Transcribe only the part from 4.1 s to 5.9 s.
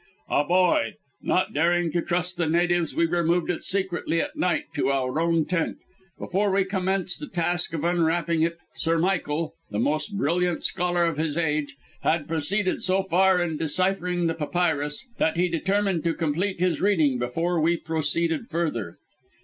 at night to our own tent.